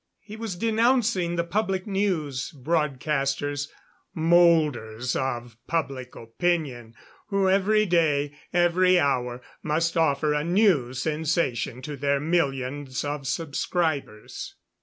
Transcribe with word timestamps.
He 0.21 0.35
was 0.35 0.55
denouncing 0.55 1.35
the 1.35 1.43
public 1.43 1.85
news 1.85 2.51
broadcasters; 2.53 3.67
moulders 4.15 5.15
of 5.15 5.57
public 5.67 6.15
opinion, 6.15 6.95
who 7.27 7.47
every 7.47 7.85
day 7.85 8.33
every 8.51 8.97
hour 8.97 9.43
must 9.61 9.95
offer 9.95 10.33
a 10.33 10.43
new 10.43 10.95
sensation 10.95 11.83
to 11.83 11.95
their 11.95 12.19
millions 12.19 13.05
of 13.05 13.27
subscribers. 13.27 14.55